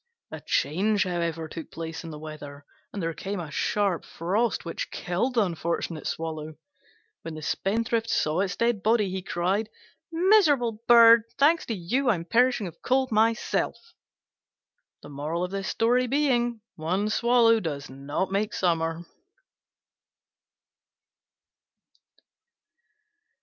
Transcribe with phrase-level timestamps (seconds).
[0.31, 4.89] A change, however, took place in the weather, and there came a sharp frost which
[4.89, 6.55] killed the unfortunate Swallow.
[7.21, 9.69] When the Spendthrift saw its dead body he cried,
[10.11, 11.25] "Miserable bird!
[11.37, 13.77] Thanks to you I am perishing of cold myself."
[15.01, 15.13] One
[17.11, 19.05] swallow does not make summer.